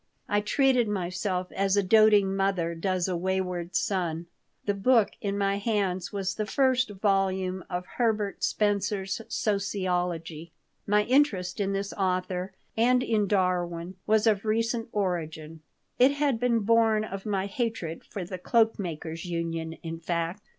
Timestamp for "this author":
11.73-12.51